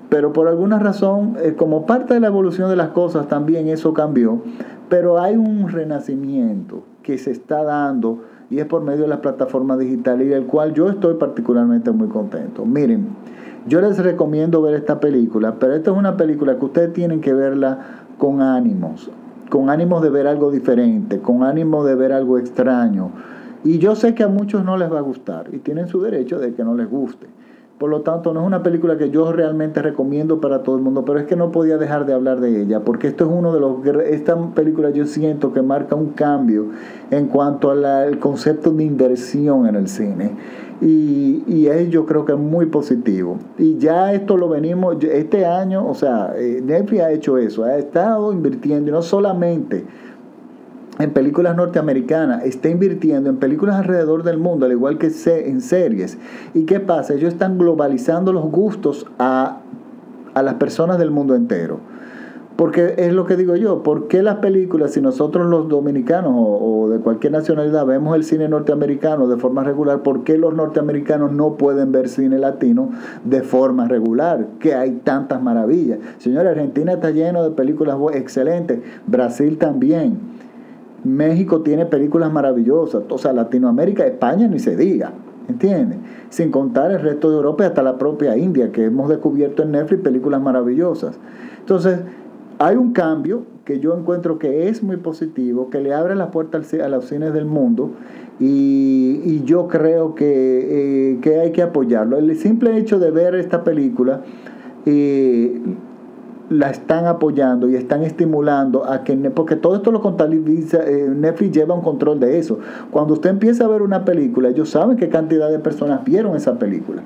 pero 0.08 0.32
por 0.32 0.48
alguna 0.48 0.78
razón, 0.78 1.36
eh, 1.42 1.54
como 1.56 1.86
parte 1.86 2.14
de 2.14 2.20
la 2.20 2.28
evolución 2.28 2.70
de 2.70 2.76
las 2.76 2.90
cosas, 2.90 3.28
también 3.28 3.68
eso 3.68 3.94
cambió. 3.94 4.42
Pero 4.88 5.20
hay 5.20 5.36
un 5.36 5.68
renacimiento 5.68 6.82
que 7.02 7.18
se 7.18 7.30
está 7.30 7.62
dando 7.64 8.20
y 8.50 8.58
es 8.58 8.66
por 8.66 8.82
medio 8.82 9.02
de 9.02 9.08
las 9.08 9.20
plataformas 9.20 9.78
digitales 9.78 10.26
y 10.26 10.30
del 10.30 10.44
cual 10.44 10.74
yo 10.74 10.88
estoy 10.88 11.14
particularmente 11.14 11.90
muy 11.90 12.08
contento. 12.08 12.64
Miren, 12.64 13.08
yo 13.66 13.80
les 13.80 13.98
recomiendo 13.98 14.60
ver 14.60 14.74
esta 14.74 15.00
película, 15.00 15.54
pero 15.58 15.74
esta 15.74 15.90
es 15.90 15.96
una 15.96 16.16
película 16.16 16.58
que 16.58 16.64
ustedes 16.64 16.92
tienen 16.92 17.20
que 17.20 17.32
verla 17.32 17.78
con 18.18 18.42
ánimos, 18.42 19.10
con 19.48 19.70
ánimos 19.70 20.02
de 20.02 20.10
ver 20.10 20.26
algo 20.26 20.50
diferente, 20.50 21.20
con 21.20 21.42
ánimos 21.42 21.86
de 21.86 21.94
ver 21.94 22.12
algo 22.12 22.38
extraño. 22.38 23.10
Y 23.64 23.78
yo 23.78 23.96
sé 23.96 24.14
que 24.14 24.22
a 24.22 24.28
muchos 24.28 24.64
no 24.64 24.76
les 24.76 24.92
va 24.92 24.98
a 24.98 25.02
gustar 25.02 25.46
y 25.52 25.58
tienen 25.58 25.88
su 25.88 26.02
derecho 26.02 26.38
de 26.38 26.52
que 26.52 26.62
no 26.62 26.74
les 26.74 26.90
guste. 26.90 27.26
Por 27.78 27.90
lo 27.90 28.02
tanto, 28.02 28.32
no 28.32 28.40
es 28.40 28.46
una 28.46 28.62
película 28.62 28.96
que 28.96 29.10
yo 29.10 29.32
realmente 29.32 29.82
recomiendo 29.82 30.40
para 30.40 30.62
todo 30.62 30.76
el 30.76 30.82
mundo, 30.82 31.04
pero 31.04 31.18
es 31.18 31.26
que 31.26 31.34
no 31.34 31.50
podía 31.50 31.76
dejar 31.76 32.06
de 32.06 32.12
hablar 32.12 32.40
de 32.40 32.62
ella, 32.62 32.80
porque 32.80 33.08
esto 33.08 33.24
es 33.24 33.30
uno 33.32 33.52
de 33.52 33.58
los... 33.58 33.84
Esta 34.06 34.36
película 34.54 34.90
yo 34.90 35.06
siento 35.06 35.52
que 35.52 35.60
marca 35.60 35.96
un 35.96 36.10
cambio 36.10 36.66
en 37.10 37.26
cuanto 37.26 37.72
al 37.72 38.18
concepto 38.20 38.70
de 38.70 38.84
inversión 38.84 39.66
en 39.66 39.74
el 39.74 39.88
cine. 39.88 40.36
Y, 40.80 41.42
y 41.48 41.66
es 41.66 41.90
yo 41.90 42.06
creo 42.06 42.24
que 42.24 42.32
es 42.32 42.38
muy 42.38 42.66
positivo. 42.66 43.38
Y 43.58 43.76
ya 43.78 44.12
esto 44.12 44.36
lo 44.36 44.48
venimos, 44.48 45.02
este 45.02 45.44
año, 45.44 45.84
o 45.88 45.94
sea, 45.94 46.32
eh, 46.36 46.62
Netflix 46.64 47.02
ha 47.02 47.10
hecho 47.10 47.38
eso, 47.38 47.64
ha 47.64 47.76
estado 47.76 48.32
invirtiendo, 48.32 48.90
y 48.90 48.92
no 48.92 49.02
solamente 49.02 49.84
en 50.98 51.12
películas 51.12 51.56
norteamericanas, 51.56 52.44
está 52.44 52.68
invirtiendo 52.68 53.28
en 53.28 53.36
películas 53.36 53.76
alrededor 53.76 54.22
del 54.22 54.38
mundo, 54.38 54.66
al 54.66 54.72
igual 54.72 54.98
que 54.98 55.10
en 55.26 55.60
series. 55.60 56.18
¿Y 56.54 56.64
qué 56.64 56.80
pasa? 56.80 57.14
Ellos 57.14 57.32
están 57.32 57.58
globalizando 57.58 58.32
los 58.32 58.44
gustos 58.44 59.06
a, 59.18 59.60
las 60.34 60.54
personas 60.54 60.98
del 60.98 61.10
mundo 61.10 61.34
entero. 61.34 61.80
Porque 62.56 62.94
es 62.98 63.12
lo 63.12 63.26
que 63.26 63.34
digo 63.34 63.56
yo, 63.56 63.82
¿por 63.82 64.06
qué 64.06 64.22
las 64.22 64.36
películas, 64.36 64.92
si 64.92 65.00
nosotros 65.00 65.48
los 65.48 65.68
dominicanos 65.68 66.32
o, 66.36 66.88
de 66.88 67.00
cualquier 67.00 67.32
nacionalidad 67.32 67.84
vemos 67.84 68.14
el 68.14 68.22
cine 68.22 68.48
norteamericano 68.48 69.26
de 69.26 69.36
forma 69.36 69.64
regular, 69.64 70.04
¿por 70.04 70.22
qué 70.22 70.38
los 70.38 70.54
norteamericanos 70.54 71.32
no 71.32 71.54
pueden 71.54 71.90
ver 71.90 72.08
cine 72.08 72.38
latino 72.38 72.90
de 73.24 73.42
forma 73.42 73.88
regular? 73.88 74.46
Que 74.60 74.74
hay 74.74 74.92
tantas 75.02 75.42
maravillas. 75.42 75.98
Señora, 76.18 76.50
Argentina 76.50 76.92
está 76.92 77.10
lleno 77.10 77.42
de 77.42 77.50
películas 77.50 77.96
excelentes, 78.12 78.78
Brasil 79.08 79.58
también. 79.58 80.43
México 81.04 81.60
tiene 81.60 81.86
películas 81.86 82.32
maravillosas, 82.32 83.02
o 83.08 83.18
sea, 83.18 83.32
Latinoamérica, 83.32 84.06
España 84.06 84.48
ni 84.48 84.58
se 84.58 84.76
diga, 84.76 85.12
¿entiendes? 85.48 85.98
Sin 86.30 86.50
contar 86.50 86.90
el 86.90 87.00
resto 87.00 87.30
de 87.30 87.36
Europa 87.36 87.64
y 87.64 87.66
hasta 87.66 87.82
la 87.82 87.98
propia 87.98 88.36
India, 88.36 88.72
que 88.72 88.86
hemos 88.86 89.08
descubierto 89.08 89.62
en 89.62 89.72
Netflix 89.72 90.02
películas 90.02 90.40
maravillosas. 90.40 91.18
Entonces, 91.60 92.00
hay 92.58 92.76
un 92.76 92.92
cambio 92.92 93.42
que 93.64 93.80
yo 93.80 93.96
encuentro 93.96 94.38
que 94.38 94.68
es 94.68 94.82
muy 94.82 94.96
positivo, 94.96 95.70
que 95.70 95.80
le 95.80 95.94
abre 95.94 96.14
la 96.14 96.30
puerta 96.30 96.58
a 96.58 96.88
los 96.88 97.06
cines 97.06 97.32
del 97.32 97.46
mundo 97.46 97.90
y, 98.40 99.42
yo 99.44 99.68
creo 99.68 100.14
que, 100.14 101.12
eh, 101.12 101.18
que, 101.20 101.40
hay 101.40 101.52
que 101.52 101.62
apoyarlo. 101.62 102.18
El 102.18 102.34
simple 102.36 102.76
hecho 102.78 102.98
de 102.98 103.10
ver 103.10 103.34
esta 103.34 103.64
película 103.64 104.22
eh, 104.86 105.60
la 106.50 106.70
están 106.70 107.06
apoyando 107.06 107.68
y 107.68 107.76
están 107.76 108.02
estimulando 108.02 108.88
a 108.88 109.02
que, 109.02 109.14
porque 109.30 109.56
todo 109.56 109.76
esto 109.76 109.90
lo 109.90 110.00
contabiliza, 110.00 110.78
eh, 110.86 111.08
Netflix 111.08 111.52
lleva 111.52 111.74
un 111.74 111.82
control 111.82 112.20
de 112.20 112.38
eso. 112.38 112.58
Cuando 112.90 113.14
usted 113.14 113.30
empieza 113.30 113.64
a 113.64 113.68
ver 113.68 113.82
una 113.82 114.04
película, 114.04 114.50
ellos 114.50 114.70
saben 114.70 114.96
qué 114.96 115.08
cantidad 115.08 115.50
de 115.50 115.58
personas 115.58 116.04
vieron 116.04 116.36
esa 116.36 116.58
película. 116.58 117.02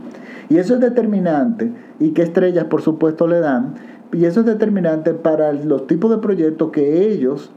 Y 0.49 0.57
eso 0.57 0.75
es 0.75 0.81
determinante 0.81 1.71
y 2.01 2.11
qué 2.11 2.23
estrellas, 2.23 2.65
por 2.65 2.83
supuesto, 2.83 3.27
le 3.27 3.41
dan. 3.41 3.75
Y 4.13 4.25
eso 4.25 4.41
es 4.41 4.47
determinante 4.47 5.13
para 5.15 5.53
los 5.53 5.87
tipos 5.87 6.11
de 6.11 6.19
proyectos 6.19 6.71
que 6.71 7.09
ellos 7.09 7.51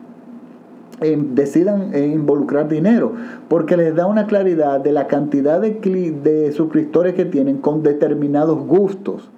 eh, 1.00 1.18
decidan 1.34 1.96
eh, 1.96 2.06
involucrar 2.06 2.68
dinero, 2.68 3.14
porque 3.48 3.76
les 3.76 3.96
da 3.96 4.06
una 4.06 4.28
claridad 4.28 4.82
de 4.82 4.92
la 4.92 5.08
cantidad 5.08 5.60
de, 5.60 5.72
de 6.24 6.52
suscriptores 6.52 7.16
que 7.16 7.26
tienen 7.26 7.58
con 7.58 7.82
determinados 7.82 8.60
gustos. 8.68 9.32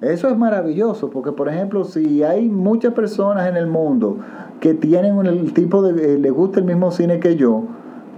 Eso 0.00 0.28
es 0.28 0.36
maravilloso, 0.36 1.10
porque 1.10 1.32
por 1.32 1.48
ejemplo, 1.48 1.84
si 1.84 2.22
hay 2.22 2.48
muchas 2.48 2.94
personas 2.94 3.48
en 3.48 3.56
el 3.56 3.66
mundo 3.66 4.18
que 4.60 4.74
tienen 4.74 5.18
el 5.26 5.52
tipo 5.52 5.82
de, 5.82 6.14
eh, 6.14 6.18
les 6.18 6.32
gusta 6.32 6.60
el 6.60 6.64
mismo 6.64 6.90
cine 6.90 7.20
que 7.20 7.36
yo, 7.36 7.64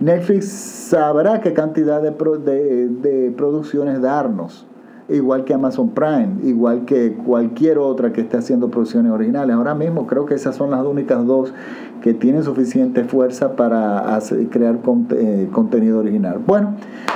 Netflix 0.01 0.49
sabrá 0.49 1.41
qué 1.41 1.53
cantidad 1.53 2.01
de, 2.01 2.11
de, 2.11 2.89
de 2.89 3.31
producciones 3.33 4.01
darnos 4.01 4.67
igual 5.13 5.45
que 5.45 5.55
Amazon 5.55 5.91
Prime, 5.91 6.37
igual 6.43 6.85
que 6.85 7.15
cualquier 7.15 7.79
otra 7.79 8.13
que 8.13 8.23
esté 8.23 8.37
haciendo 8.37 8.71
producciones 8.71 9.13
originales. 9.13 9.55
Ahora 9.55 9.75
mismo 9.75 10.07
creo 10.07 10.27
que 10.27 10.35
esas 10.35 10.57
son 10.57 10.71
las 10.71 10.85
únicas 10.85 11.25
dos 11.27 11.53
que 12.03 12.15
tienen 12.15 12.43
suficiente 12.43 13.05
fuerza 13.05 13.55
para 13.55 14.19
crear 14.51 14.79
eh, 15.11 15.49
contenido 15.53 16.01
original. 16.01 16.41
Bueno, 16.45 16.75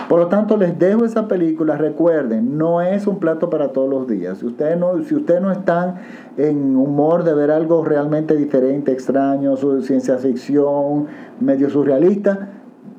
por 0.08 0.20
lo 0.20 0.28
tanto 0.28 0.56
les 0.56 0.78
dejo 0.78 1.04
esa 1.04 1.26
película. 1.26 1.76
Recuerden, 1.76 2.56
no 2.56 2.80
es 2.80 3.06
un 3.06 3.18
plato 3.18 3.50
para 3.50 3.72
todos 3.72 3.90
los 3.90 4.06
días. 4.06 4.38
Si 4.38 4.46
ustedes 4.46 4.78
no, 4.78 5.02
si 5.02 5.14
ustedes 5.14 5.42
no 5.42 5.50
están 5.50 5.96
en 6.36 6.76
humor 6.76 7.24
de 7.24 7.34
ver 7.34 7.50
algo 7.50 7.84
realmente 7.84 8.36
diferente, 8.36 8.92
extraño, 8.92 9.56
ciencia 9.82 10.18
ficción, 10.18 11.06
medio 11.40 11.68
surrealista, 11.68 12.50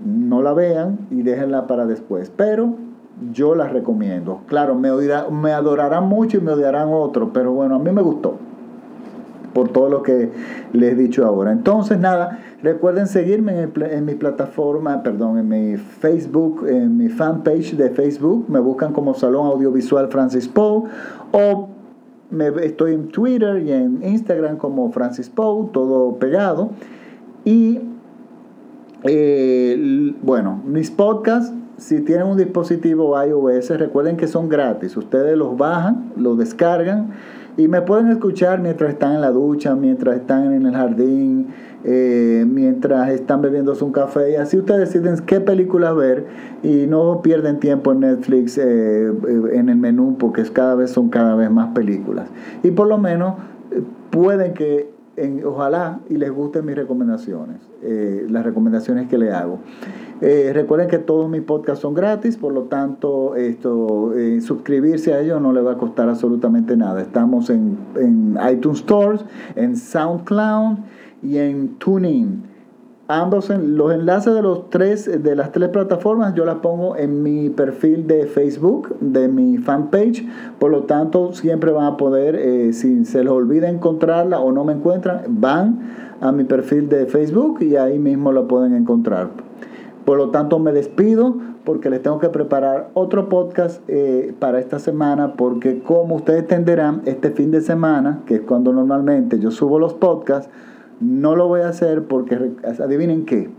no 0.06 0.42
la 0.42 0.54
vean 0.54 1.00
y 1.10 1.24
déjenla 1.24 1.68
para 1.68 1.86
después. 1.86 2.32
Pero 2.36 2.87
yo 3.34 3.56
las 3.56 3.72
recomiendo. 3.72 4.42
Claro, 4.48 4.76
me, 4.76 4.90
me 5.32 5.52
adorarán 5.52 6.08
mucho 6.08 6.38
y 6.38 6.42
me 6.42 6.52
odiarán 6.52 6.90
otros, 6.92 7.30
pero 7.34 7.52
bueno, 7.52 7.76
a 7.76 7.80
mí 7.80 7.92
me 7.92 8.02
gustó 8.02 8.38
por 9.54 9.70
todo 9.70 9.90
lo 9.90 10.04
que 10.04 10.30
les 10.74 10.94
he 10.94 10.96
dicho 10.96 11.26
ahora. 11.26 11.52
Entonces, 11.52 11.98
nada, 11.98 12.40
recuerden 12.62 13.08
seguirme 13.08 13.64
en, 13.64 13.72
en, 13.82 14.06
mi 14.06 14.14
plataforma, 14.14 15.02
perdón, 15.02 15.40
en 15.40 15.48
mi 15.48 15.78
Facebook, 15.78 16.68
en 16.68 16.96
mi 16.96 17.10
fanpage 17.10 17.76
de 17.76 17.90
Facebook, 17.90 18.46
me 18.50 18.60
buscan 18.60 18.94
como 18.94 19.16
Salón 19.16 19.48
Audiovisual 19.48 20.10
Francis 20.10 20.48
Poe 20.48 20.84
o 21.32 21.70
me, 22.30 22.50
estoy 22.64 22.94
en 22.94 23.08
Twitter 23.08 23.64
y 23.64 23.72
en 23.72 24.04
Instagram 24.04 24.58
como 24.58 24.92
Francis 24.92 25.30
Poe, 25.30 25.70
todo 25.72 26.18
pegado. 26.18 26.70
Y 27.46 27.80
eh, 29.04 30.14
bueno, 30.22 30.62
mis 30.66 30.92
podcasts 30.92 31.54
si 31.78 32.02
tienen 32.02 32.28
un 32.28 32.38
dispositivo 32.38 33.22
iOS, 33.24 33.70
recuerden 33.78 34.18
que 34.18 34.28
son 34.28 34.50
gratis. 34.50 34.98
Ustedes 34.98 35.38
los 35.38 35.58
bajan, 35.58 36.12
los 36.16 36.38
descargan 36.38 37.12
y 37.56 37.68
me 37.68 37.82
pueden 37.82 38.08
escuchar 38.10 38.60
mientras 38.62 38.92
están 38.92 39.14
en 39.14 39.22
la 39.22 39.32
ducha, 39.32 39.76
mientras 39.76 40.18
están 40.18 40.54
en 40.54 40.66
el 40.66 40.74
jardín, 40.74 41.48
eh, 41.84 42.46
mientras 42.48 43.10
están 43.10 43.42
bebiéndose 43.42 43.84
un 43.84 43.92
café. 43.92 44.32
Y 44.32 44.36
así 44.36 44.58
ustedes 44.58 44.92
deciden 44.92 45.18
qué 45.26 45.40
película 45.40 45.94
ver 45.94 46.26
y 46.64 46.88
no 46.88 47.22
pierden 47.22 47.60
tiempo 47.60 47.92
en 47.92 48.02
Netflix 48.02 48.58
eh, 48.58 49.12
en 49.54 49.70
el 49.70 49.78
menú 49.78 50.18
porque 50.20 50.44
cada 50.44 50.76
vez 50.76 50.92
son 50.92 51.10
cada 51.10 51.36
vez 51.36 51.52
más 51.52 51.70
películas. 51.74 52.28
Y 52.64 52.72
por 52.72 52.88
lo 52.88 52.98
menos 52.98 53.36
eh, 53.72 53.82
pueden 54.10 54.54
que 54.54 54.97
ojalá 55.46 56.00
y 56.10 56.18
les 56.18 56.32
gusten 56.32 56.66
mis 56.66 56.76
recomendaciones, 56.76 57.58
eh, 57.82 58.26
las 58.30 58.46
recomendaciones 58.46 59.08
que 59.08 59.18
le 59.18 59.32
hago. 59.32 59.60
Eh, 60.22 60.52
recuerden 60.54 60.88
que 60.88 61.00
todos 61.00 61.30
mis 61.30 61.42
podcasts 61.42 61.82
son 61.82 61.94
gratis, 61.94 62.38
por 62.38 62.54
lo 62.54 62.64
tanto, 62.64 63.36
esto, 63.36 64.14
eh, 64.16 64.42
suscribirse 64.42 65.14
a 65.14 65.22
ellos 65.22 65.42
no 65.42 65.54
le 65.54 65.62
va 65.62 65.74
a 65.74 65.78
costar 65.78 66.10
absolutamente 66.10 66.76
nada. 66.76 67.02
Estamos 67.02 67.50
en, 67.50 67.78
en 67.96 68.38
iTunes 68.52 68.80
Stores, 68.80 69.26
en 69.56 69.76
SoundCloud 69.76 70.78
y 71.24 71.38
en 71.38 71.76
TuneIn. 71.78 72.57
Ambos 73.10 73.50
los 73.50 73.94
enlaces 73.94 74.34
de 74.34 74.42
los 74.42 74.70
tres 74.70 75.24
de 75.24 75.34
las 75.34 75.54
tres 75.54 75.70
plataformas 75.70 76.34
yo 76.34 76.44
las 76.44 76.56
pongo 76.56 76.98
en 76.98 77.24
mi 77.24 77.50
perfil 77.50 78.06
de 78.06 78.26
Facebook, 78.26 78.98
de 79.00 79.30
mi 79.30 79.58
fanpage. 79.60 80.28
Por 80.60 80.72
lo 80.72 80.84
tanto, 80.84 81.32
siempre 81.32 81.72
van 81.72 81.86
a 81.86 81.96
poder, 81.96 82.36
eh, 82.36 82.74
si 82.74 83.06
se 83.06 83.24
les 83.24 83.32
olvida 83.32 83.70
encontrarla 83.70 84.42
o 84.42 84.52
no 84.52 84.66
me 84.66 84.74
encuentran, 84.74 85.22
van 85.30 85.80
a 86.20 86.34
mi 86.34 86.44
perfil 86.44 86.90
de 86.90 87.06
Facebook 87.06 87.62
y 87.62 87.78
ahí 87.78 87.98
mismo 87.98 88.34
la 88.34 88.42
pueden 88.42 88.76
encontrar. 88.76 89.30
Por 90.04 90.18
lo 90.18 90.32
tanto, 90.32 90.60
me 90.60 90.74
despido 90.74 91.38
porque 91.64 91.90
les 91.90 92.02
tengo 92.02 92.20
que 92.20 92.28
preparar 92.28 92.90
otro 92.94 93.30
podcast 93.30 93.82
eh, 93.88 94.34
para 94.38 94.60
esta 94.60 94.80
semana 94.80 95.34
porque 95.34 95.80
como 95.80 96.16
ustedes 96.16 96.42
entenderán, 96.42 97.04
este 97.06 97.32
fin 97.32 97.52
de 97.52 97.62
semana, 97.62 98.24
que 98.26 98.36
es 98.36 98.42
cuando 98.42 98.74
normalmente 98.74 99.40
yo 99.40 99.50
subo 99.52 99.80
los 99.80 99.94
podcasts, 99.94 100.50
no 101.00 101.36
lo 101.36 101.48
voy 101.48 101.62
a 101.62 101.70
hacer 101.70 102.04
porque, 102.04 102.52
adivinen 102.82 103.26
qué, 103.26 103.50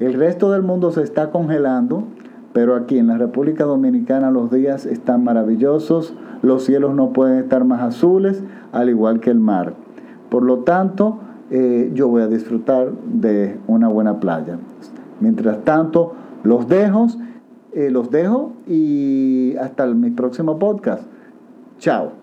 el 0.00 0.14
resto 0.14 0.50
del 0.50 0.62
mundo 0.62 0.90
se 0.90 1.02
está 1.02 1.30
congelando, 1.30 2.04
pero 2.52 2.74
aquí 2.74 2.98
en 2.98 3.06
la 3.06 3.18
República 3.18 3.64
Dominicana 3.64 4.30
los 4.30 4.50
días 4.50 4.84
están 4.86 5.24
maravillosos, 5.24 6.14
los 6.42 6.64
cielos 6.64 6.94
no 6.94 7.12
pueden 7.12 7.38
estar 7.38 7.64
más 7.64 7.82
azules, 7.82 8.42
al 8.72 8.88
igual 8.88 9.20
que 9.20 9.30
el 9.30 9.38
mar. 9.38 9.74
Por 10.28 10.42
lo 10.42 10.58
tanto, 10.58 11.18
eh, 11.50 11.90
yo 11.94 12.08
voy 12.08 12.22
a 12.22 12.26
disfrutar 12.26 12.90
de 12.92 13.58
una 13.66 13.88
buena 13.88 14.18
playa. 14.18 14.58
Mientras 15.20 15.62
tanto, 15.64 16.14
los 16.42 16.66
dejo, 16.68 17.06
eh, 17.72 17.90
los 17.90 18.10
dejo 18.10 18.52
y 18.66 19.54
hasta 19.60 19.86
mi 19.86 20.10
próximo 20.10 20.58
podcast. 20.58 21.04
Chao. 21.78 22.21